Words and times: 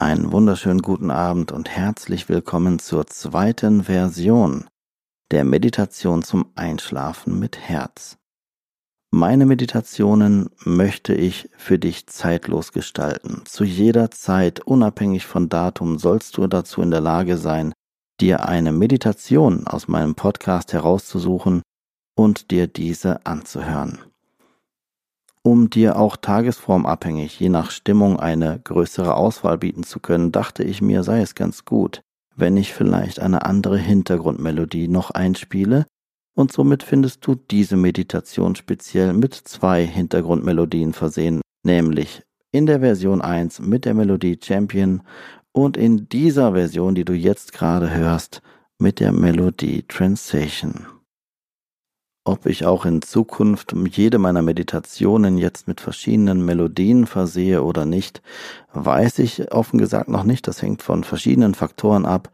Einen 0.00 0.30
wunderschönen 0.30 0.80
guten 0.80 1.10
Abend 1.10 1.50
und 1.50 1.68
herzlich 1.68 2.28
willkommen 2.28 2.78
zur 2.78 3.08
zweiten 3.08 3.82
Version 3.82 4.68
der 5.32 5.42
Meditation 5.42 6.22
zum 6.22 6.52
Einschlafen 6.54 7.40
mit 7.40 7.58
Herz. 7.58 8.16
Meine 9.10 9.44
Meditationen 9.44 10.50
möchte 10.64 11.14
ich 11.14 11.50
für 11.56 11.80
dich 11.80 12.06
zeitlos 12.06 12.70
gestalten. 12.70 13.42
Zu 13.44 13.64
jeder 13.64 14.12
Zeit, 14.12 14.60
unabhängig 14.60 15.26
von 15.26 15.48
Datum, 15.48 15.98
sollst 15.98 16.36
du 16.36 16.46
dazu 16.46 16.80
in 16.80 16.92
der 16.92 17.00
Lage 17.00 17.36
sein, 17.36 17.72
dir 18.20 18.46
eine 18.46 18.70
Meditation 18.70 19.66
aus 19.66 19.88
meinem 19.88 20.14
Podcast 20.14 20.72
herauszusuchen 20.72 21.62
und 22.16 22.52
dir 22.52 22.68
diese 22.68 23.26
anzuhören 23.26 23.98
um 25.50 25.70
dir 25.70 25.98
auch 25.98 26.18
tagesformabhängig, 26.18 27.40
je 27.40 27.48
nach 27.48 27.70
Stimmung, 27.70 28.20
eine 28.20 28.60
größere 28.62 29.16
Auswahl 29.16 29.56
bieten 29.56 29.82
zu 29.82 29.98
können, 29.98 30.30
dachte 30.30 30.62
ich 30.62 30.82
mir, 30.82 31.02
sei 31.02 31.22
es 31.22 31.34
ganz 31.34 31.64
gut, 31.64 32.02
wenn 32.36 32.58
ich 32.58 32.74
vielleicht 32.74 33.18
eine 33.18 33.46
andere 33.46 33.78
Hintergrundmelodie 33.78 34.88
noch 34.88 35.10
einspiele, 35.10 35.86
und 36.34 36.52
somit 36.52 36.82
findest 36.82 37.26
du 37.26 37.34
diese 37.34 37.76
Meditation 37.76 38.56
speziell 38.56 39.14
mit 39.14 39.34
zwei 39.34 39.86
Hintergrundmelodien 39.86 40.92
versehen, 40.92 41.40
nämlich 41.64 42.22
in 42.52 42.66
der 42.66 42.80
Version 42.80 43.22
1 43.22 43.60
mit 43.60 43.86
der 43.86 43.94
Melodie 43.94 44.38
Champion 44.40 45.02
und 45.52 45.78
in 45.78 46.10
dieser 46.10 46.52
Version, 46.52 46.94
die 46.94 47.06
du 47.06 47.14
jetzt 47.14 47.54
gerade 47.54 47.90
hörst, 47.90 48.42
mit 48.78 49.00
der 49.00 49.12
Melodie 49.12 49.82
Translation 49.88 50.86
ob 52.28 52.44
ich 52.44 52.66
auch 52.66 52.84
in 52.84 53.00
Zukunft 53.00 53.74
jede 53.90 54.18
meiner 54.18 54.42
Meditationen 54.42 55.38
jetzt 55.38 55.66
mit 55.66 55.80
verschiedenen 55.80 56.44
Melodien 56.44 57.06
versehe 57.06 57.62
oder 57.62 57.86
nicht, 57.86 58.20
weiß 58.74 59.20
ich 59.20 59.50
offen 59.50 59.78
gesagt 59.78 60.10
noch 60.10 60.24
nicht. 60.24 60.46
Das 60.46 60.60
hängt 60.60 60.82
von 60.82 61.04
verschiedenen 61.04 61.54
Faktoren 61.54 62.04
ab. 62.04 62.30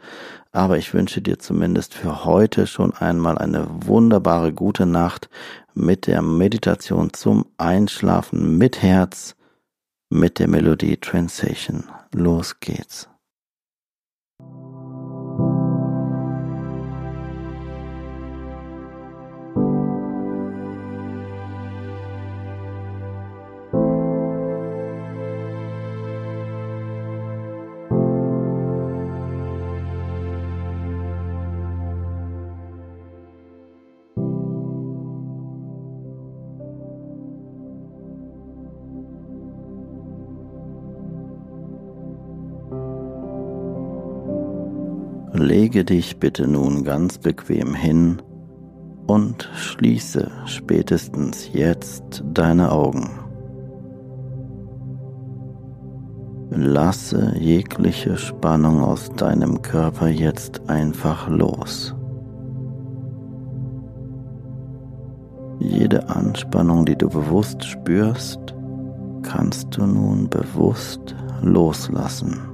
Aber 0.51 0.79
ich 0.79 0.93
wünsche 0.95 1.23
dir 1.23 1.39
zumindest 1.39 1.95
für 1.95 2.25
heute 2.25 2.67
schon 2.67 2.93
einmal 2.95 3.39
eine 3.39 3.67
wunderbare 3.69 4.53
gute 4.53 4.85
Nacht 4.85 5.29
mit 5.75 6.09
der 6.09 6.23
Meditation 6.23 7.13
zum 7.13 7.47
Einschlafen 7.57 8.59
mit 8.59 8.83
Herz, 8.83 9.37
mit 10.11 10.41
der 10.41 10.49
Melodie 10.49 10.97
Translation. 10.97 11.85
Los 12.13 12.59
geht's. 12.59 13.09
Lege 45.75 45.87
dich 45.87 46.21
bitte 46.21 46.47
nun 46.47 46.85
ganz 46.85 47.19
bequem 47.19 47.75
hin 47.75 48.23
und 49.09 49.51
schließe 49.57 50.31
spätestens 50.47 51.53
jetzt 51.53 52.23
deine 52.33 52.71
Augen. 52.71 53.11
Lasse 56.51 57.35
jegliche 57.41 58.17
Spannung 58.17 58.85
aus 58.85 59.11
deinem 59.17 59.63
Körper 59.63 60.07
jetzt 60.07 60.61
einfach 60.71 61.29
los. 61.29 61.93
Jede 65.59 66.09
Anspannung, 66.09 66.85
die 66.85 66.97
du 66.97 67.09
bewusst 67.09 67.65
spürst, 67.65 68.55
kannst 69.23 69.77
du 69.77 69.87
nun 69.87 70.29
bewusst 70.29 71.17
loslassen. 71.43 72.54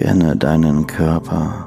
Scanne 0.00 0.34
deinen 0.34 0.86
Körper. 0.86 1.66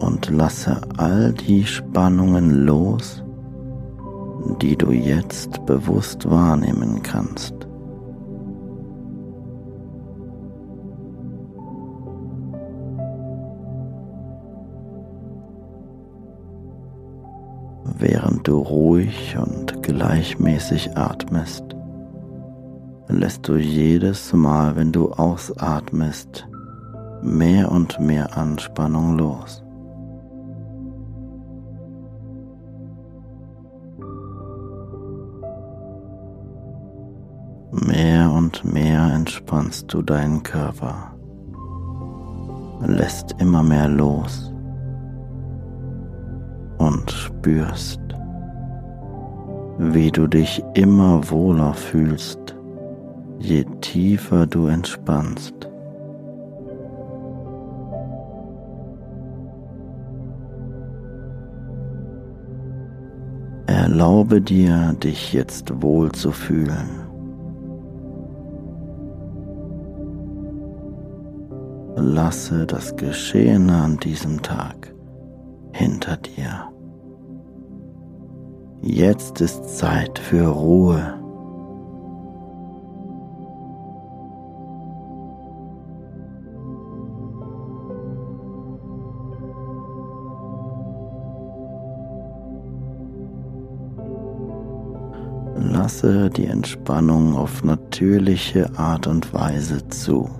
und 0.00 0.30
lasse 0.30 0.80
all 0.96 1.32
die 1.32 1.64
Spannungen 1.64 2.64
los, 2.64 3.22
die 4.60 4.76
du 4.76 4.90
jetzt 4.90 5.64
bewusst 5.66 6.28
wahrnehmen 6.28 7.02
kannst. 7.02 7.54
Während 17.98 18.48
du 18.48 18.58
ruhig 18.58 19.36
und 19.38 19.82
gleichmäßig 19.82 20.96
atmest, 20.96 21.76
lässt 23.10 23.48
du 23.48 23.56
jedes 23.56 24.32
Mal, 24.32 24.76
wenn 24.76 24.92
du 24.92 25.10
ausatmest, 25.12 26.46
mehr 27.22 27.70
und 27.70 27.98
mehr 27.98 28.36
Anspannung 28.36 29.18
los. 29.18 29.62
Mehr 37.72 38.30
und 38.30 38.64
mehr 38.64 39.12
entspannst 39.14 39.92
du 39.92 40.02
deinen 40.02 40.42
Körper, 40.42 41.14
lässt 42.86 43.34
immer 43.38 43.62
mehr 43.62 43.88
los 43.88 44.52
und 46.78 47.10
spürst, 47.10 48.00
wie 49.78 50.10
du 50.10 50.26
dich 50.26 50.62
immer 50.74 51.30
wohler 51.30 51.74
fühlst, 51.74 52.56
je 53.40 53.64
tiefer 53.80 54.46
du 54.46 54.66
entspannst. 54.66 55.54
Erlaube 63.66 64.40
dir, 64.40 64.94
dich 65.02 65.32
jetzt 65.32 65.82
wohl 65.82 66.12
zu 66.12 66.32
fühlen. 66.32 67.00
Lasse 71.96 72.66
das 72.66 72.94
Geschehene 72.96 73.74
an 73.74 73.96
diesem 73.98 74.42
Tag 74.42 74.94
hinter 75.72 76.16
dir. 76.16 76.68
Jetzt 78.82 79.40
ist 79.40 79.78
Zeit 79.78 80.18
für 80.18 80.46
Ruhe. 80.46 81.19
Lasse 95.90 96.30
die 96.30 96.46
Entspannung 96.46 97.34
auf 97.36 97.64
natürliche 97.64 98.70
Art 98.78 99.08
und 99.08 99.34
Weise 99.34 99.88
zu. 99.88 100.30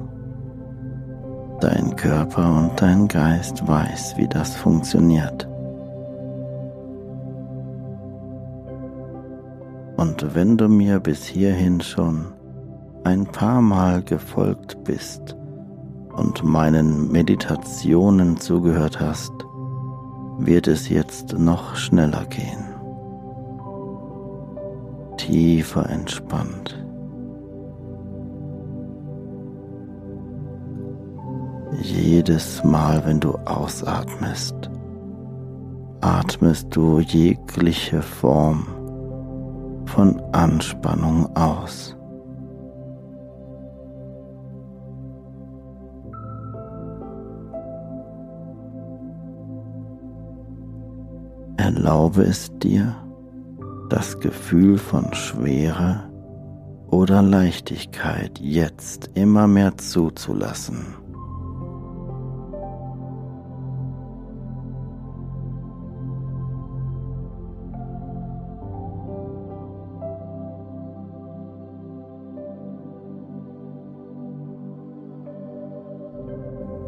Dein 1.61 1.97
Körper 1.97 2.57
und 2.57 2.81
dein 2.81 3.09
Geist 3.09 3.67
weiß, 3.67 4.15
wie 4.17 4.29
das 4.29 4.55
funktioniert. 4.55 5.49
Und 9.97 10.37
wenn 10.37 10.57
du 10.57 10.69
mir 10.69 11.01
bis 11.01 11.25
hierhin 11.25 11.81
schon 11.81 12.27
ein 13.03 13.27
paar 13.27 13.61
Mal 13.61 14.05
gefolgt 14.05 14.85
bist 14.85 15.37
und 16.15 16.45
meinen 16.45 17.11
Meditationen 17.11 18.37
zugehört 18.37 19.01
hast, 19.01 19.33
wird 20.39 20.69
es 20.69 20.89
jetzt 20.89 21.37
noch 21.37 21.75
schneller 21.75 22.25
gehen. 22.27 22.70
Tiefer 25.31 25.89
entspannt. 25.89 26.77
Jedes 31.81 32.65
Mal, 32.65 33.01
wenn 33.07 33.21
du 33.21 33.35
ausatmest, 33.45 34.69
atmest 36.01 36.75
du 36.75 36.99
jegliche 36.99 38.03
Form 38.03 38.67
von 39.87 40.21
Anspannung 40.33 41.29
aus. 41.37 41.97
Erlaube 51.57 52.23
es 52.23 52.51
dir, 52.59 52.97
das 53.91 54.21
Gefühl 54.21 54.79
von 54.79 55.13
Schwere 55.13 56.09
oder 56.91 57.23
Leichtigkeit 57.23 58.39
jetzt 58.39 59.11
immer 59.15 59.47
mehr 59.47 59.77
zuzulassen. 59.77 60.95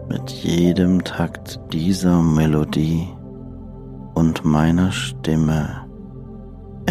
Mit 0.08 0.30
jedem 0.30 1.02
Takt 1.02 1.58
dieser 1.72 2.22
Melodie 2.22 3.08
und 4.14 4.44
meiner 4.44 4.92
Stimme 4.92 5.81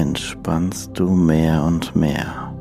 entspannst 0.02 0.98
du 0.98 1.10
mehr 1.12 1.64
und 1.64 1.96
mehr. 1.96 2.52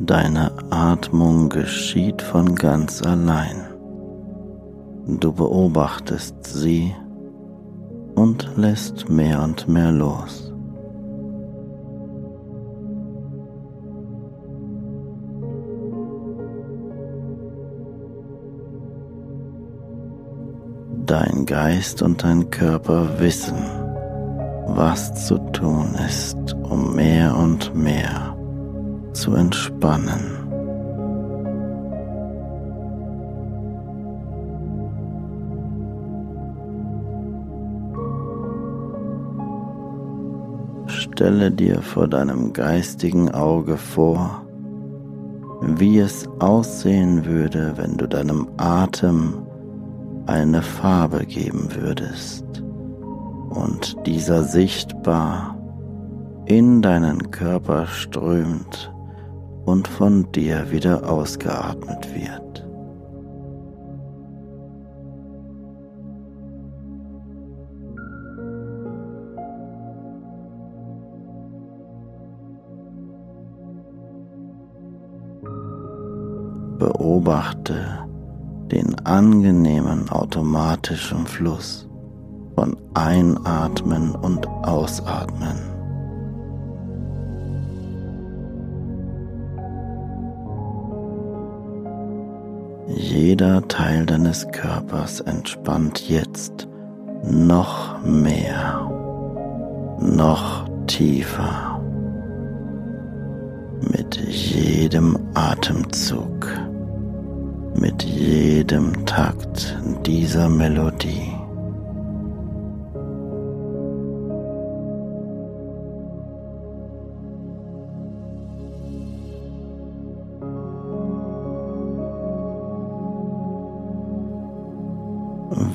Deine 0.00 0.52
Atmung 0.68 1.48
geschieht 1.48 2.20
von 2.20 2.54
ganz 2.54 3.00
allein. 3.00 3.56
Du 5.06 5.32
beobachtest 5.32 6.44
sie 6.44 6.94
und 8.14 8.50
lässt 8.56 9.08
mehr 9.08 9.42
und 9.42 9.66
mehr 9.66 9.92
los. 9.92 10.53
Dein 21.14 21.46
Geist 21.46 22.02
und 22.02 22.24
dein 22.24 22.50
Körper 22.50 23.20
wissen, 23.20 23.54
was 24.66 25.28
zu 25.28 25.38
tun 25.52 25.94
ist, 26.04 26.36
um 26.54 26.96
mehr 26.96 27.36
und 27.36 27.72
mehr 27.72 28.36
zu 29.12 29.36
entspannen. 29.36 30.18
Stelle 40.88 41.52
dir 41.52 41.80
vor 41.80 42.08
deinem 42.08 42.52
geistigen 42.52 43.30
Auge 43.30 43.76
vor, 43.76 44.42
wie 45.60 46.00
es 46.00 46.28
aussehen 46.40 47.24
würde, 47.24 47.74
wenn 47.76 47.96
du 47.96 48.08
deinem 48.08 48.48
Atem 48.56 49.44
eine 50.26 50.62
Farbe 50.62 51.26
geben 51.26 51.68
würdest 51.74 52.44
und 53.50 53.96
dieser 54.06 54.42
sichtbar 54.42 55.56
in 56.46 56.82
deinen 56.82 57.30
Körper 57.30 57.86
strömt 57.86 58.92
und 59.64 59.88
von 59.88 60.30
dir 60.32 60.70
wieder 60.70 61.08
ausgeatmet 61.08 62.14
wird. 62.14 62.66
Beobachte 76.78 78.03
den 78.74 78.96
angenehmen 79.06 80.10
automatischen 80.10 81.26
Fluss 81.28 81.88
von 82.56 82.76
Einatmen 82.92 84.10
und 84.16 84.48
Ausatmen. 84.48 85.60
Jeder 92.88 93.66
Teil 93.68 94.06
deines 94.06 94.48
Körpers 94.48 95.20
entspannt 95.20 96.08
jetzt 96.08 96.66
noch 97.22 98.02
mehr, 98.02 98.90
noch 100.00 100.68
tiefer 100.88 101.80
mit 103.92 104.16
jedem 104.16 105.16
Atemzug, 105.34 106.48
mit 107.74 108.02
jedem 108.02 109.04
Takt 109.06 109.76
dieser 110.06 110.48
Melodie. 110.48 111.32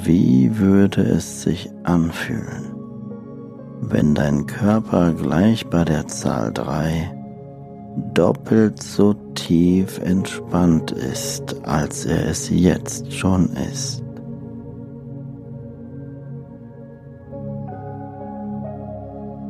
Wie 0.03 0.58
würde 0.58 1.01
es 1.01 1.44
sich 1.44 1.70
anfühlen, 1.84 2.74
wenn 3.82 4.15
dein 4.15 4.46
Körper 4.48 5.13
gleich 5.13 5.68
bei 5.68 5.86
der 5.86 6.08
Zahl 6.08 6.51
3 6.51 7.19
doppelt 8.13 8.82
so 8.82 9.13
tief 9.36 10.00
entspannt 10.00 10.91
ist, 10.91 11.56
als 11.65 12.06
er 12.06 12.27
es 12.27 12.50
jetzt 12.50 13.13
schon 13.13 13.50
ist? 13.72 14.03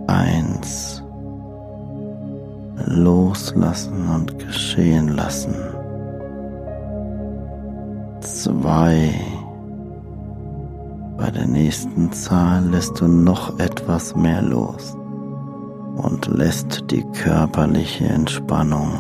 Eins. 0.08 1.03
Loslassen 2.86 4.10
und 4.10 4.39
geschehen 4.39 5.10
lassen. 5.10 5.56
Zwei. 8.22 9.13
Bei 11.18 11.32
der 11.32 11.48
nächsten 11.48 12.12
Zahl 12.12 12.65
lässt 12.70 13.00
du 13.01 13.08
noch 13.08 13.60
etwas 13.60 14.15
mehr 14.15 14.41
los 14.41 14.99
und 16.03 16.27
lässt 16.27 16.91
die 16.91 17.03
körperliche 17.12 18.06
Entspannung 18.06 18.91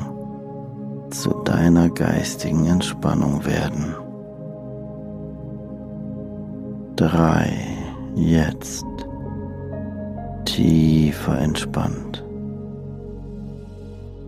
zu 1.09 1.31
deiner 1.43 1.89
geistigen 1.89 2.65
Entspannung 2.67 3.45
werden. 3.45 3.95
Drei, 6.95 7.51
jetzt 8.15 8.85
tiefer 10.45 11.39
entspannt. 11.39 12.23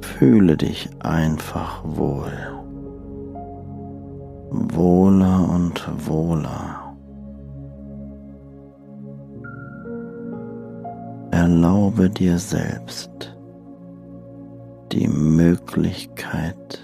Fühle 0.02 0.56
dich 0.56 0.90
einfach 1.00 1.84
wohl. 1.84 2.32
Wohler 4.50 5.50
und 5.50 5.90
wohler. 6.08 6.81
Erlaube 11.32 12.10
dir 12.10 12.38
selbst 12.38 13.10
die 14.92 15.08
Möglichkeit, 15.08 16.78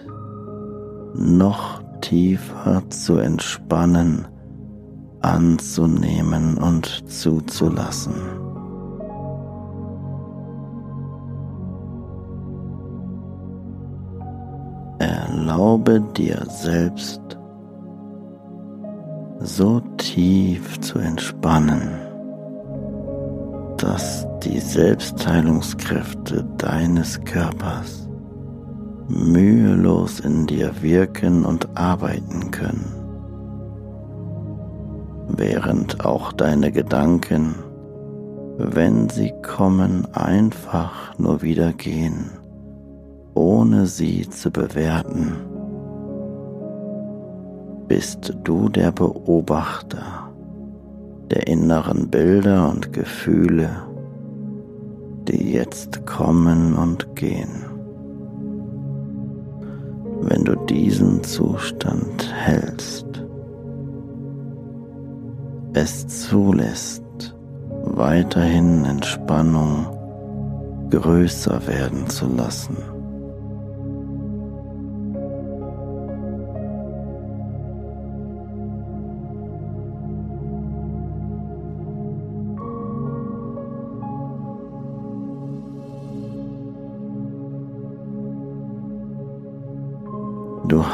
noch 1.14 1.84
tiefer 2.00 2.82
zu 2.90 3.18
entspannen, 3.18 4.26
anzunehmen 5.20 6.58
und 6.58 6.86
zuzulassen. 7.12 8.16
Erlaube 15.00 16.00
dir 16.16 16.46
selbst 16.50 17.22
so 19.42 19.82
tief 19.98 20.80
zu 20.80 21.00
entspannen 21.00 22.07
dass 23.88 24.28
die 24.44 24.60
Selbstheilungskräfte 24.60 26.44
deines 26.58 27.24
Körpers 27.24 28.06
mühelos 29.08 30.20
in 30.20 30.46
dir 30.46 30.82
wirken 30.82 31.46
und 31.46 31.70
arbeiten 31.78 32.52
können, 32.52 32.94
während 35.30 36.04
auch 36.04 36.34
deine 36.34 36.74
Gedanken, 36.74 37.56
wenn 38.58 39.08
sie 39.08 39.32
kommen, 39.42 40.06
einfach 40.14 41.18
nur 41.18 41.42
wieder 41.42 41.72
gehen, 41.72 42.32
ohne 43.36 43.86
sie 43.86 44.30
zu 44.30 44.52
bewerten. 44.52 45.32
Bist 47.88 48.34
du 48.44 48.68
der 48.68 48.92
Beobachter 48.92 50.27
der 51.32 51.48
inneren 51.48 52.10
Bilder 52.10 52.70
und 52.70 52.94
Gefühle, 52.94 53.70
die 55.28 55.52
jetzt 55.52 56.06
kommen 56.06 56.74
und 56.74 57.16
gehen. 57.16 57.66
Wenn 60.22 60.46
du 60.46 60.56
diesen 60.56 61.24
Zustand 61.24 62.34
hältst, 62.34 63.06
es 65.74 66.08
zulässt, 66.08 67.36
weiterhin 67.84 68.86
Entspannung 68.86 69.86
größer 70.90 71.68
werden 71.68 72.08
zu 72.08 72.28
lassen. 72.28 72.78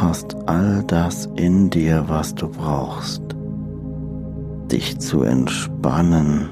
Hast 0.03 0.36
all 0.48 0.83
das 0.88 1.29
in 1.38 1.69
dir, 1.69 2.03
was 2.07 2.36
du 2.36 2.50
brauchst, 2.50 3.22
dich 4.69 5.00
zu 5.00 5.24
entspannen, 5.24 6.50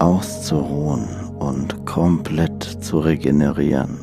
auszuruhen 0.00 1.06
und 1.38 1.86
komplett 1.86 2.64
zu 2.64 2.98
regenerieren, 2.98 4.00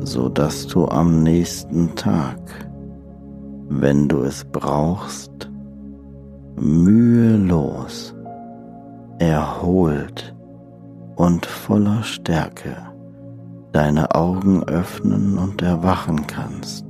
so 0.00 0.28
dass 0.28 0.66
du 0.66 0.88
am 0.88 1.22
nächsten 1.22 1.94
Tag, 1.94 2.40
wenn 3.68 4.08
du 4.08 4.22
es 4.22 4.44
brauchst, 4.44 5.48
mühelos, 6.56 8.12
erholt 9.20 10.34
und 11.14 11.46
voller 11.46 12.02
Stärke 12.02 12.91
deine 13.72 14.14
Augen 14.14 14.62
öffnen 14.64 15.38
und 15.38 15.62
erwachen 15.62 16.26
kannst. 16.26 16.84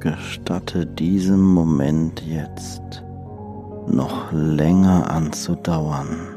Gestatte 0.00 0.84
diesem 0.84 1.40
Moment 1.40 2.22
jetzt 2.26 3.02
noch 3.86 4.30
länger 4.32 5.10
anzudauern, 5.10 6.36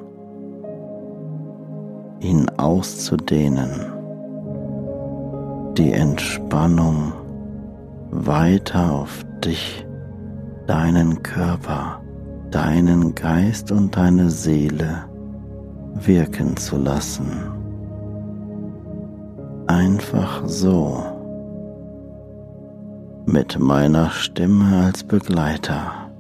ihn 2.22 2.48
auszudehnen, 2.58 3.72
die 5.78 5.92
Entspannung 5.92 7.12
weiter 8.10 8.94
auf 8.94 9.26
dich 9.44 9.87
deinen 10.68 11.24
Körper, 11.24 12.02
deinen 12.52 13.16
Geist 13.16 13.72
und 13.72 13.96
deine 13.96 14.30
Seele 14.30 15.06
wirken 15.94 16.56
zu 16.58 16.78
lassen. 16.78 17.32
Einfach 19.68 20.44
so, 20.46 21.04
mit 23.26 23.60
meiner 23.60 24.10
Stimme 24.10 24.86
als 24.86 25.04
Begleiter, 25.04 26.12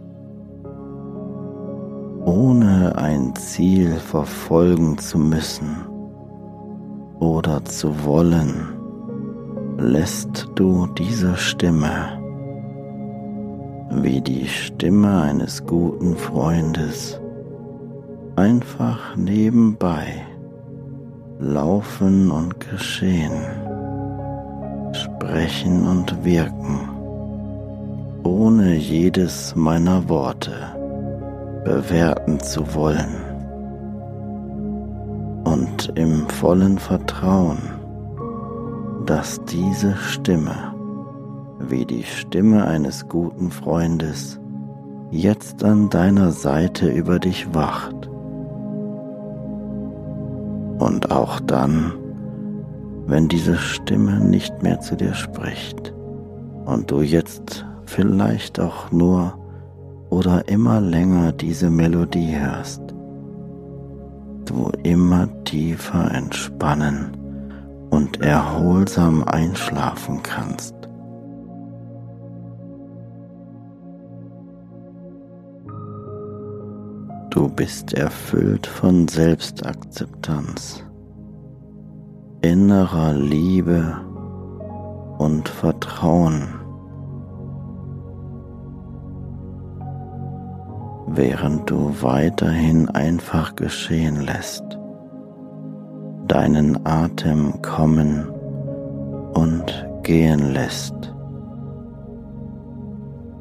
ohne 2.26 2.98
ein 2.98 3.36
Ziel 3.36 3.96
verfolgen 3.96 4.98
zu 4.98 5.18
müssen 5.18 5.86
oder 7.20 7.64
zu 7.64 8.04
wollen, 8.04 8.68
lässt 9.78 10.50
du 10.56 10.88
diese 10.88 11.38
Stimme 11.38 12.17
wie 13.90 14.22
die 14.22 14.48
Stimme 14.48 15.22
eines 15.22 15.66
guten 15.66 16.16
Freundes. 16.16 17.20
Einfach 18.36 19.16
nebenbei 19.16 20.26
laufen 21.40 22.32
und 22.32 22.60
geschehen, 22.60 23.32
sprechen 24.92 25.88
und 25.88 26.24
wirken, 26.24 26.90
ohne 28.24 28.76
jedes 28.76 29.56
meiner 29.56 30.08
Worte 30.10 30.54
bewerten 31.64 32.40
zu 32.40 32.74
wollen. 32.74 33.16
Und 35.44 35.92
im 35.96 36.28
vollen 36.30 36.78
Vertrauen, 36.78 37.58
dass 39.06 39.40
diese 39.46 39.96
Stimme 39.96 40.77
wie 41.60 41.86
die 41.86 42.04
Stimme 42.04 42.66
eines 42.66 43.08
guten 43.08 43.52
Freundes 43.52 44.40
jetzt 45.12 45.64
an 45.64 45.90
deiner 45.90 46.32
Seite 46.32 46.90
über 46.90 47.20
dich 47.20 47.54
wacht. 47.54 48.08
Und 50.80 51.12
auch 51.12 51.40
dann, 51.40 51.94
wenn 53.08 53.28
diese 53.28 53.58
Stimme 53.58 54.20
nicht 54.20 54.62
mehr 54.64 54.80
zu 54.80 54.96
dir 54.96 55.14
spricht 55.14 55.94
und 56.66 56.92
du 56.92 57.02
jetzt 57.02 57.66
vielleicht 57.86 58.60
auch 58.60 58.92
nur 58.92 59.38
oder 60.10 60.48
immer 60.48 60.82
länger 60.82 61.32
diese 61.32 61.70
Melodie 61.70 62.36
hörst, 62.38 62.82
du 64.46 64.72
immer 64.84 65.28
tiefer 65.44 66.12
entspannen 66.14 67.18
und 67.90 68.22
erholsam 68.22 69.24
einschlafen 69.24 70.22
kannst. 70.24 70.77
Du 77.30 77.50
bist 77.50 77.94
erfüllt 77.94 78.66
von 78.66 79.08
Selbstakzeptanz, 79.08 80.84
innerer 82.42 83.14
Liebe 83.14 83.98
und 85.18 85.50
Vertrauen. 85.50 86.48
Während 91.08 91.70
du 91.70 91.94
weiterhin 92.02 92.90
einfach 92.90 93.56
geschehen 93.56 94.22
lässt, 94.22 94.64
deinen 96.28 96.86
Atem 96.86 97.62
kommen 97.62 98.28
und 99.34 99.88
gehen 100.04 100.54
lässt. 100.54 101.14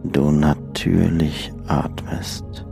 Du 0.04 0.30
natürlich 0.30 1.52
atmest. 1.66 2.65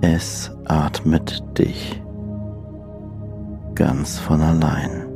Es 0.00 0.52
atmet 0.64 1.42
dich 1.58 2.00
ganz 3.74 4.16
von 4.18 4.40
allein. 4.40 5.08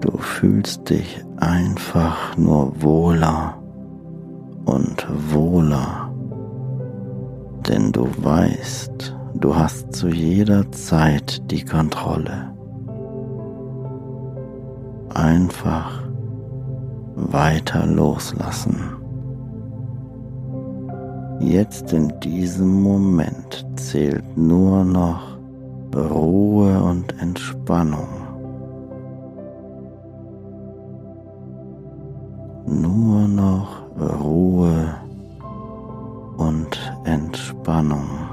Du 0.00 0.16
fühlst 0.16 0.88
dich 0.88 1.24
einfach 1.38 2.36
nur 2.36 2.80
wohler 2.80 3.60
und 4.66 5.06
wohler, 5.32 6.12
denn 7.68 7.90
du 7.90 8.06
weißt, 8.16 9.16
du 9.34 9.56
hast 9.56 9.92
zu 9.92 10.08
jeder 10.08 10.70
Zeit 10.70 11.50
die 11.50 11.64
Kontrolle 11.64 12.59
einfach 15.20 16.02
weiter 17.14 17.86
loslassen. 17.86 18.80
Jetzt 21.40 21.92
in 21.92 22.12
diesem 22.20 22.82
Moment 22.82 23.66
zählt 23.76 24.36
nur 24.36 24.84
noch 24.84 25.38
Ruhe 25.94 26.82
und 26.82 27.20
Entspannung. 27.20 28.08
Nur 32.66 33.28
noch 33.28 33.82
Ruhe 33.98 34.94
und 36.36 36.78
Entspannung. 37.04 38.29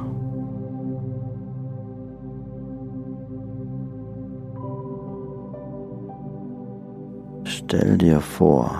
Stell 7.70 7.98
dir 7.98 8.22
vor, 8.22 8.72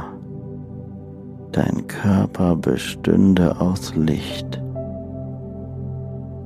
dein 1.52 1.86
Körper 1.88 2.56
bestünde 2.56 3.60
aus 3.60 3.94
Licht 3.96 4.62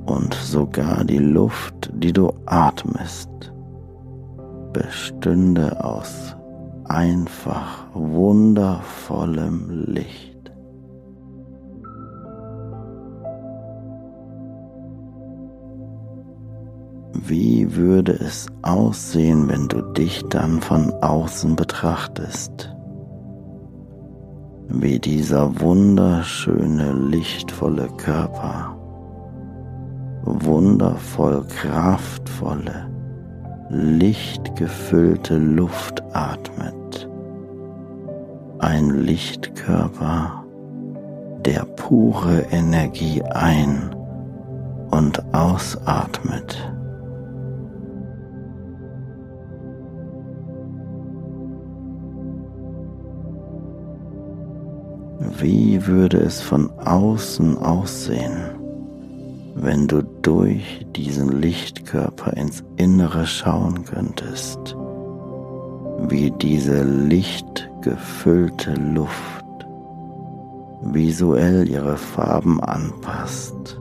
und 0.08 0.34
sogar 0.34 1.04
die 1.04 1.20
Luft, 1.20 1.92
die 1.94 2.12
du 2.12 2.34
atmest, 2.48 3.30
bestünde 4.74 5.86
aus 5.86 6.36
einfach 6.86 7.86
wundervollem 7.94 9.86
Licht. 9.86 10.31
Wie 17.24 17.76
würde 17.76 18.14
es 18.14 18.48
aussehen, 18.64 19.48
wenn 19.48 19.68
du 19.68 19.82
dich 19.94 20.24
dann 20.30 20.60
von 20.60 20.92
außen 20.92 21.56
betrachtest? 21.56 22.74
Wie 24.68 25.00
dieser 25.00 25.60
wunderschöne, 25.62 26.94
lichtvolle 26.94 27.90
Körper, 27.98 28.76
wundervoll 30.24 31.46
kraftvolle, 31.48 32.90
lichtgefüllte 33.70 35.38
Luft 35.38 36.02
atmet. 36.14 37.08
Ein 38.58 39.02
Lichtkörper, 39.02 40.44
der 41.46 41.66
pure 41.66 42.48
Energie 42.52 43.22
ein- 43.22 43.96
und 44.90 45.24
ausatmet. 45.34 46.71
Wie 55.40 55.86
würde 55.88 56.18
es 56.18 56.42
von 56.42 56.72
außen 56.80 57.58
aussehen, 57.58 58.52
wenn 59.56 59.88
du 59.88 60.02
durch 60.22 60.86
diesen 60.96 61.42
Lichtkörper 61.42 62.34
ins 62.34 62.64
Innere 62.78 63.26
schauen 63.26 63.86
könntest, 63.86 64.76
wie 66.10 66.32
diese 66.32 66.84
lichtgefüllte 66.84 68.74
Luft 68.74 69.46
visuell 70.82 71.70
ihre 71.70 71.98
Farben 71.98 72.62
anpasst 72.62 73.80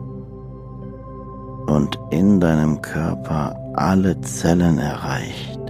und 1.66 1.98
in 2.10 2.40
deinem 2.40 2.80
Körper 2.80 3.56
alle 3.74 4.20
Zellen 4.20 4.78
erreicht, 4.78 5.60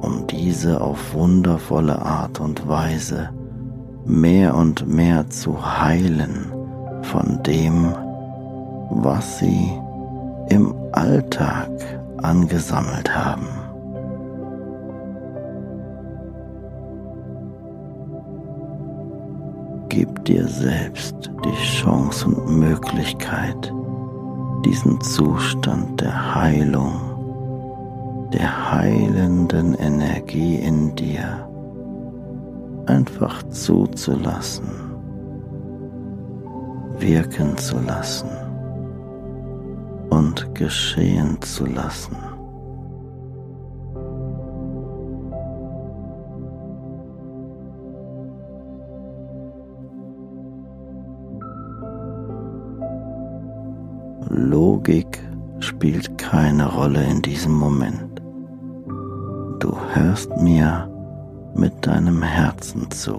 um 0.00 0.26
diese 0.28 0.80
auf 0.80 1.14
wundervolle 1.14 2.00
Art 2.00 2.40
und 2.40 2.66
Weise 2.68 3.30
mehr 4.08 4.54
und 4.54 4.88
mehr 4.88 5.28
zu 5.28 5.58
heilen 5.62 6.50
von 7.02 7.42
dem, 7.42 7.92
was 8.90 9.38
sie 9.38 9.70
im 10.48 10.74
Alltag 10.92 11.68
angesammelt 12.22 13.14
haben. 13.14 13.46
Gib 19.90 20.24
dir 20.24 20.46
selbst 20.46 21.30
die 21.44 21.64
Chance 21.64 22.28
und 22.28 22.58
Möglichkeit, 22.58 23.72
diesen 24.64 25.00
Zustand 25.02 26.00
der 26.00 26.34
Heilung, 26.34 26.94
der 28.32 28.72
heilenden 28.72 29.74
Energie 29.74 30.56
in 30.56 30.94
dir 30.94 31.47
einfach 32.88 33.42
zuzulassen, 33.50 34.68
wirken 36.98 37.56
zu 37.58 37.78
lassen 37.80 38.30
und 40.10 40.54
geschehen 40.54 41.40
zu 41.42 41.66
lassen. 41.66 42.16
Logik 54.30 55.22
spielt 55.60 56.16
keine 56.18 56.72
Rolle 56.72 57.04
in 57.04 57.22
diesem 57.22 57.52
Moment. 57.52 58.22
Du 59.58 59.76
hörst 59.94 60.30
mir 60.38 60.88
mit 61.54 61.86
deinem 61.86 62.22
Herzen 62.22 62.90
zu. 62.90 63.16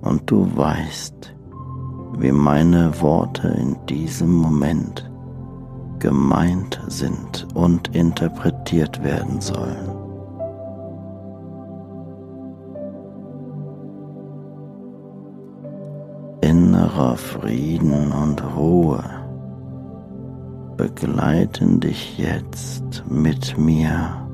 Und 0.00 0.30
du 0.30 0.48
weißt, 0.56 1.34
wie 2.18 2.32
meine 2.32 3.00
Worte 3.00 3.48
in 3.48 3.76
diesem 3.86 4.34
Moment 4.34 5.10
gemeint 5.98 6.80
sind 6.88 7.46
und 7.54 7.94
interpretiert 7.94 9.02
werden 9.02 9.40
sollen. 9.40 10.08
Innerer 16.40 17.16
Frieden 17.16 18.12
und 18.12 18.42
Ruhe 18.56 19.02
begleiten 20.76 21.80
dich 21.80 22.16
jetzt 22.16 23.04
mit 23.08 23.58
mir 23.58 24.27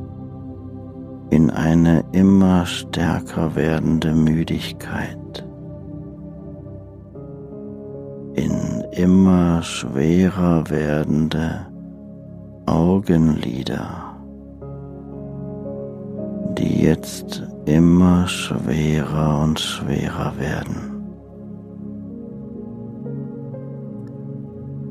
in 1.35 1.51
eine 1.51 2.05
immer 2.12 2.64
stärker 2.64 3.57
werdende 3.57 4.14
Müdigkeit, 4.14 5.44
in 8.35 8.85
immer 8.92 9.61
schwerer 9.61 10.70
werdende 10.70 11.66
Augenlider, 12.66 14.14
die 16.57 16.85
jetzt 16.85 17.42
immer 17.64 18.29
schwerer 18.29 19.42
und 19.42 19.59
schwerer 19.59 20.35
werden. 20.38 21.03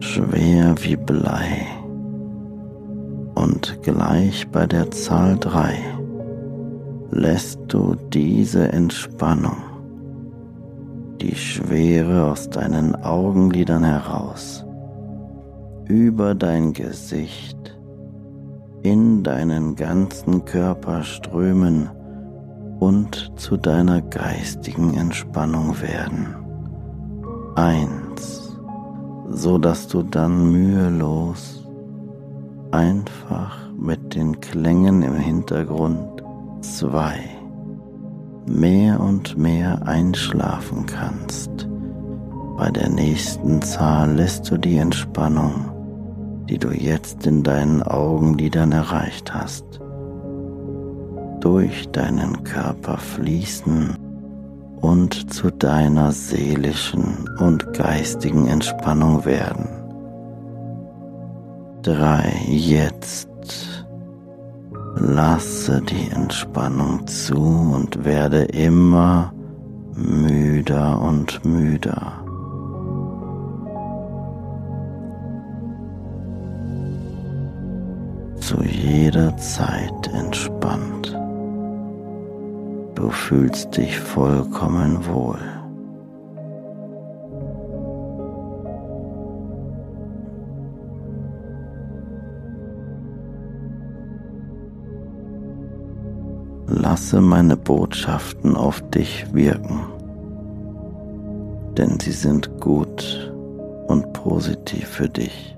Schwer 0.02 0.76
wie 0.80 0.98
Blei. 0.98 1.68
Und 3.36 3.82
gleich 3.82 4.46
bei 4.50 4.68
der 4.68 4.92
Zahl 4.92 5.38
3 5.40 5.93
lässt 7.14 7.60
du 7.68 7.96
diese 8.12 8.72
Entspannung, 8.74 9.58
die 11.22 11.36
Schwere 11.36 12.32
aus 12.32 12.50
deinen 12.50 12.96
Augenlidern 12.96 13.84
heraus, 13.84 14.66
über 15.86 16.34
dein 16.34 16.74
Gesicht, 16.74 17.78
in 18.82 19.24
deinen 19.24 19.76
ganzen 19.76 20.44
Körper 20.46 21.04
strömen 21.04 21.90
und 22.80 23.32
zu 23.36 23.58
deiner 23.58 24.02
geistigen 24.02 24.96
Entspannung 24.96 25.80
werden. 25.82 26.36
Eins, 27.56 28.58
so 29.30 29.60
dass 29.60 29.88
du 29.88 30.02
dann 30.02 30.52
mühelos 30.52 31.64
einfach 32.72 33.56
mit 33.78 34.16
den 34.16 34.42
Klängen 34.42 35.04
im 35.04 35.16
Hintergrund 35.16 36.24
zwei 36.64 37.20
mehr 38.46 39.00
und 39.00 39.38
mehr 39.38 39.86
einschlafen 39.86 40.86
kannst. 40.86 41.68
Bei 42.58 42.70
der 42.72 42.90
nächsten 42.90 43.62
Zahl 43.62 44.14
lässt 44.14 44.50
du 44.50 44.58
die 44.58 44.78
Entspannung, 44.78 45.72
die 46.50 46.58
du 46.58 46.70
jetzt 46.70 47.26
in 47.26 47.44
deinen 47.44 47.84
Augenlidern 47.84 48.72
erreicht 48.72 49.34
hast, 49.34 49.66
durch 51.42 51.90
deinen 51.90 52.44
Körper 52.44 52.98
fließen 52.98 53.98
und 54.82 55.34
zu 55.34 55.50
deiner 55.52 56.12
seelischen 56.12 57.30
und 57.40 57.74
geistigen 57.74 58.48
Entspannung 58.48 59.26
werden. 59.26 59.68
Drei, 61.82 62.34
jetzt. 62.48 63.83
Lasse 64.96 65.82
die 65.82 66.12
Entspannung 66.12 67.08
zu 67.08 67.36
und 67.36 68.06
werde 68.06 68.44
immer 68.44 69.34
müder 69.96 71.02
und 71.02 71.44
müder. 71.44 72.24
Zu 78.40 78.62
jeder 78.64 79.36
Zeit 79.38 80.08
entspannt. 80.14 81.18
Du 82.94 83.10
fühlst 83.10 83.76
dich 83.76 84.00
vollkommen 84.00 85.06
wohl. 85.08 85.53
Lasse 96.84 97.22
meine 97.22 97.56
Botschaften 97.56 98.58
auf 98.58 98.82
dich 98.90 99.34
wirken, 99.34 99.86
denn 101.78 101.98
sie 102.02 102.12
sind 102.12 102.60
gut 102.60 103.34
und 103.88 104.12
positiv 104.12 104.90
für 104.90 105.08
dich. 105.08 105.56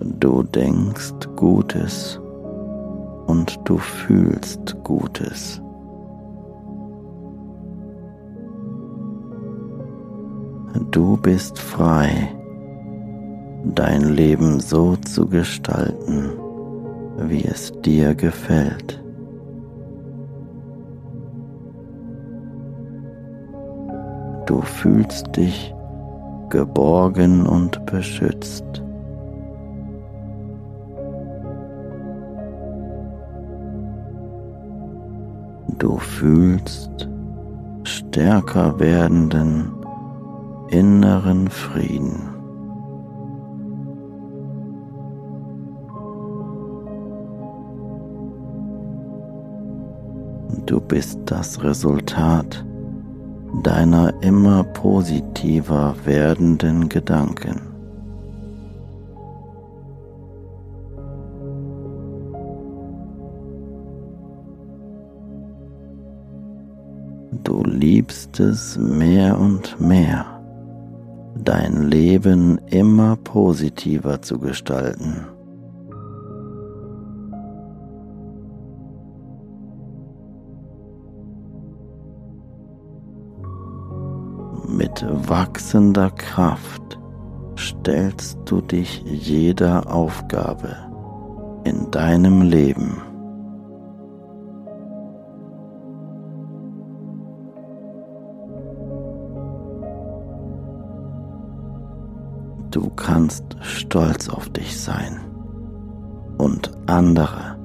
Du 0.00 0.42
denkst 0.42 1.12
Gutes 1.36 2.18
und 3.26 3.60
du 3.66 3.76
fühlst 3.76 4.76
Gutes. 4.82 5.60
Du 10.90 11.18
bist 11.18 11.58
frei, 11.58 12.34
dein 13.74 14.14
Leben 14.14 14.58
so 14.58 14.96
zu 14.96 15.26
gestalten, 15.26 16.39
wie 17.28 17.44
es 17.44 17.72
dir 17.82 18.14
gefällt. 18.14 19.02
Du 24.46 24.62
fühlst 24.62 25.36
dich 25.36 25.74
geborgen 26.48 27.46
und 27.46 27.84
beschützt. 27.86 28.64
Du 35.78 35.96
fühlst 35.98 37.08
stärker 37.84 38.78
werdenden 38.78 39.72
inneren 40.70 41.48
Frieden. 41.48 42.29
Du 50.66 50.80
bist 50.80 51.18
das 51.26 51.62
Resultat 51.62 52.64
deiner 53.62 54.14
immer 54.22 54.64
positiver 54.64 55.94
werdenden 56.04 56.88
Gedanken. 56.88 57.60
Du 67.42 67.62
liebst 67.64 68.38
es 68.38 68.76
mehr 68.76 69.38
und 69.38 69.80
mehr, 69.80 70.26
dein 71.36 71.88
Leben 71.88 72.58
immer 72.68 73.16
positiver 73.16 74.20
zu 74.22 74.38
gestalten. 74.38 75.26
Wachsender 85.08 86.10
Kraft 86.10 86.98
stellst 87.56 88.38
du 88.46 88.60
dich 88.60 89.02
jeder 89.04 89.92
Aufgabe 89.92 90.76
in 91.64 91.90
deinem 91.90 92.42
Leben. 92.42 93.02
Du 102.70 102.88
kannst 102.90 103.44
stolz 103.62 104.28
auf 104.28 104.48
dich 104.50 104.80
sein 104.80 105.20
und 106.38 106.70
andere 106.86 107.58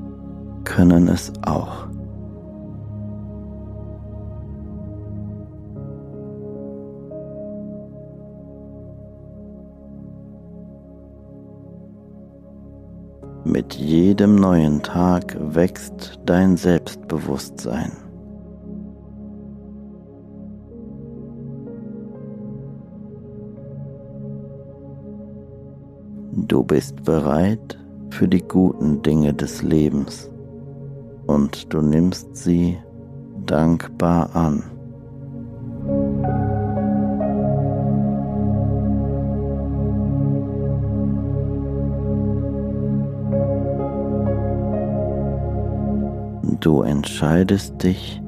können 0.64 1.08
es 1.08 1.32
auch. 1.44 1.88
Mit 13.66 13.74
jedem 13.78 14.36
neuen 14.36 14.84
Tag 14.84 15.36
wächst 15.40 16.20
dein 16.24 16.56
Selbstbewusstsein. 16.56 17.94
Du 26.32 26.64
bist 26.64 27.04
bereit 27.04 27.80
für 28.12 28.28
die 28.28 28.44
guten 28.44 29.02
Dinge 29.02 29.34
des 29.34 29.64
Lebens 29.64 30.30
und 31.26 31.74
du 31.74 31.82
nimmst 31.82 32.36
sie 32.36 32.78
dankbar 33.48 34.36
an. 34.36 34.75
Du 46.66 46.82
entscheidest 46.82 47.84
dich 47.84 48.20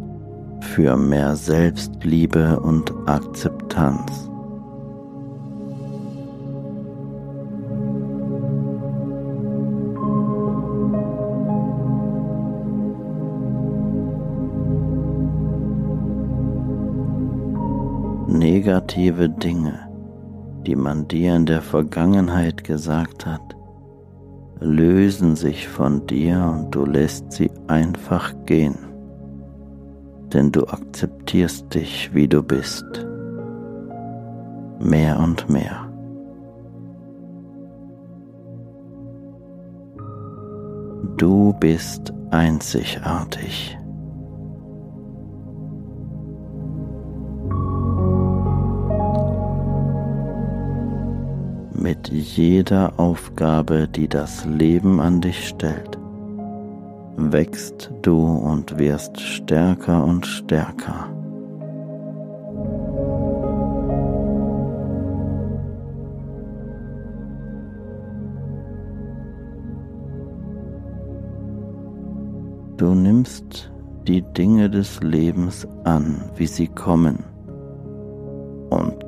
für 0.59 0.95
mehr 0.95 1.35
Selbstliebe 1.35 2.59
und 2.59 2.93
Akzeptanz. 3.07 4.29
Negative 18.27 19.29
Dinge, 19.29 19.79
die 20.67 20.75
man 20.75 21.07
dir 21.07 21.35
in 21.35 21.47
der 21.47 21.63
Vergangenheit 21.63 22.63
gesagt 22.63 23.25
hat, 23.25 23.56
lösen 24.59 25.35
sich 25.35 25.67
von 25.67 26.05
dir 26.07 26.53
und 26.53 26.71
du 26.71 26.85
lässt 26.85 27.31
sie 27.31 27.51
einfach 27.67 28.33
gehen, 28.45 28.77
denn 30.33 30.51
du 30.51 30.65
akzeptierst 30.67 31.73
dich, 31.73 32.13
wie 32.13 32.27
du 32.27 32.41
bist, 32.41 32.85
mehr 34.79 35.19
und 35.19 35.49
mehr. 35.49 35.83
Du 41.17 41.53
bist 41.59 42.13
einzigartig. 42.31 43.77
Mit 51.87 52.09
jeder 52.09 52.99
Aufgabe, 52.99 53.87
die 53.87 54.09
das 54.09 54.43
Leben 54.43 54.99
an 54.99 55.21
dich 55.21 55.47
stellt, 55.47 55.97
wächst 57.15 57.93
du 58.01 58.19
und 58.19 58.77
wirst 58.77 59.21
stärker 59.21 60.03
und 60.03 60.25
stärker. 60.25 61.09
Du 72.75 72.95
nimmst 72.95 73.71
die 74.05 74.23
Dinge 74.33 74.69
des 74.69 75.01
Lebens 75.01 75.65
an, 75.85 76.31
wie 76.35 76.47
sie 76.47 76.67
kommen, 76.67 77.23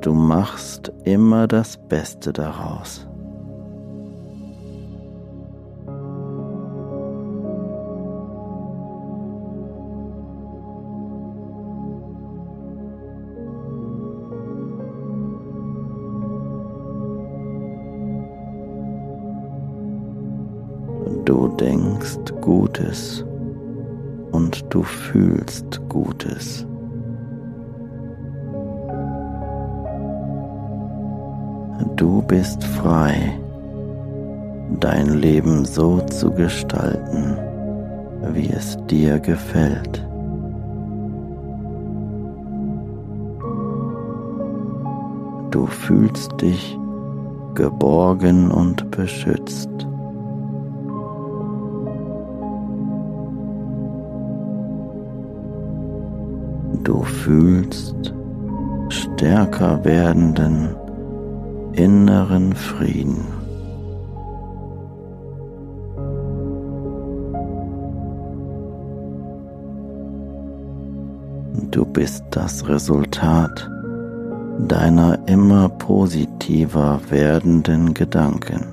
du 0.00 0.14
machst 0.14 0.92
immer 1.04 1.46
das 1.46 1.76
Beste 1.76 2.32
daraus. 2.32 3.06
Frei, 32.90 33.38
dein 34.80 35.20
Leben 35.20 35.64
so 35.64 36.00
zu 36.06 36.32
gestalten, 36.32 37.36
wie 38.32 38.50
es 38.50 38.76
dir 38.86 39.20
gefällt. 39.20 40.04
Du 45.52 45.66
fühlst 45.66 46.32
dich 46.40 46.76
geborgen 47.54 48.50
und 48.50 48.90
beschützt. 48.90 49.70
Du 56.82 57.02
fühlst 57.02 58.12
stärker 58.88 59.84
werdenden 59.84 60.79
inneren 61.80 62.54
Frieden. 62.54 63.24
Du 71.70 71.86
bist 71.86 72.22
das 72.32 72.68
Resultat 72.68 73.70
deiner 74.58 75.18
immer 75.26 75.70
positiver 75.70 77.00
werdenden 77.08 77.94
Gedanken. 77.94 78.66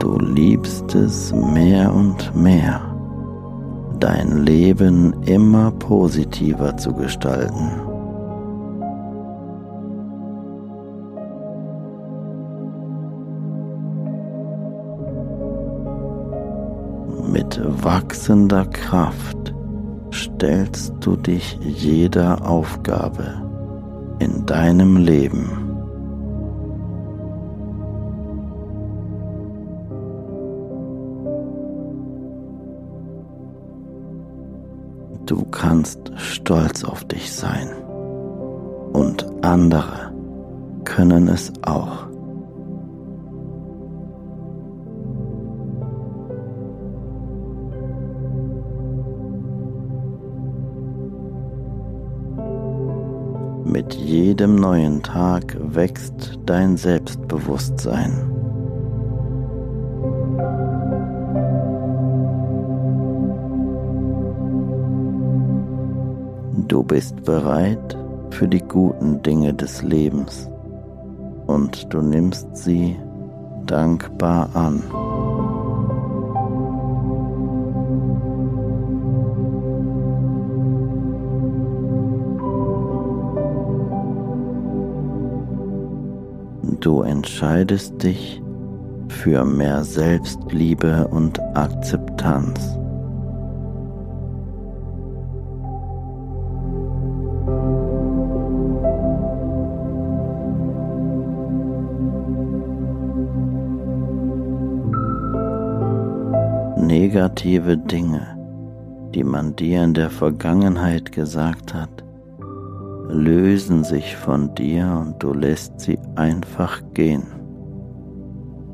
Du 0.00 0.18
liebst 0.18 0.92
es 0.96 1.32
mehr 1.32 1.94
und 1.94 2.34
mehr, 2.34 2.89
dein 4.00 4.44
Leben 4.44 5.22
immer 5.24 5.70
positiver 5.72 6.76
zu 6.76 6.92
gestalten. 6.94 7.70
Mit 17.30 17.60
wachsender 17.84 18.64
Kraft 18.66 19.54
stellst 20.12 20.94
du 21.00 21.16
dich 21.16 21.58
jeder 21.62 22.44
Aufgabe 22.48 23.42
in 24.18 24.44
deinem 24.46 24.96
Leben. 24.96 25.59
Du 35.30 35.44
kannst 35.44 36.10
stolz 36.16 36.82
auf 36.82 37.04
dich 37.04 37.32
sein. 37.32 37.68
Und 38.92 39.24
andere 39.42 40.12
können 40.82 41.28
es 41.28 41.52
auch. 41.62 42.08
Mit 53.64 53.94
jedem 53.94 54.56
neuen 54.56 55.00
Tag 55.00 55.56
wächst 55.60 56.40
dein 56.44 56.76
Selbstbewusstsein. 56.76 58.29
Du 66.70 66.84
bist 66.84 67.24
bereit 67.24 67.98
für 68.30 68.46
die 68.46 68.60
guten 68.60 69.20
Dinge 69.24 69.52
des 69.52 69.82
Lebens 69.82 70.48
und 71.48 71.92
du 71.92 72.00
nimmst 72.00 72.56
sie 72.56 72.96
dankbar 73.66 74.48
an. 74.54 74.80
Du 86.78 87.02
entscheidest 87.02 88.00
dich 88.00 88.40
für 89.08 89.44
mehr 89.44 89.82
Selbstliebe 89.82 91.08
und 91.08 91.40
Akzeptanz. 91.56 92.79
Negative 107.00 107.78
Dinge, 107.78 108.36
die 109.14 109.24
man 109.24 109.56
dir 109.56 109.82
in 109.84 109.94
der 109.94 110.10
Vergangenheit 110.10 111.12
gesagt 111.12 111.72
hat, 111.72 112.04
lösen 113.08 113.84
sich 113.84 114.16
von 114.16 114.54
dir 114.54 114.84
und 115.00 115.22
du 115.22 115.32
lässt 115.32 115.80
sie 115.80 115.98
einfach 116.16 116.82
gehen, 116.92 117.22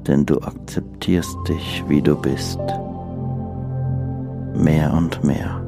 denn 0.09 0.27
du 0.27 0.41
akzeptierst 0.41 1.39
dich, 1.49 1.85
wie 1.87 2.03
du 2.03 2.17
bist, 2.21 2.59
mehr 4.57 4.93
und 4.93 5.23
mehr. 5.23 5.63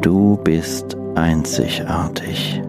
Du 0.00 0.38
bist 0.42 0.96
einzigartig. 1.16 2.62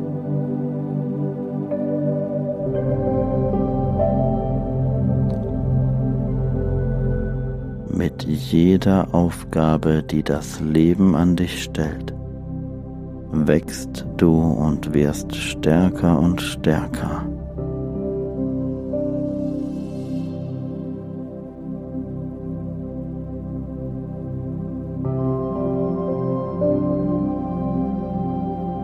jeder 8.28 9.14
Aufgabe, 9.14 10.04
die 10.04 10.24
das 10.24 10.60
Leben 10.60 11.16
an 11.16 11.36
dich 11.36 11.64
stellt, 11.64 12.14
wächst 13.32 14.06
du 14.18 14.40
und 14.40 14.94
wirst 14.94 15.36
stärker 15.36 16.20
und 16.20 16.42
stärker. 16.42 17.26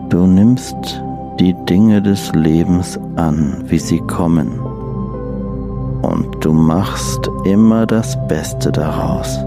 Du 0.08 0.26
nimmst 0.26 1.02
die 1.40 1.54
Dinge 1.68 2.00
des 2.00 2.32
Lebens 2.32 2.98
an, 3.16 3.64
wie 3.66 3.78
sie 3.78 3.98
kommen. 4.00 4.73
Und 6.04 6.44
du 6.44 6.52
machst 6.52 7.30
immer 7.44 7.86
das 7.86 8.16
Beste 8.28 8.70
daraus. 8.70 9.38